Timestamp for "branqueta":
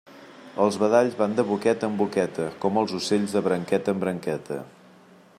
3.49-3.95, 4.05-4.59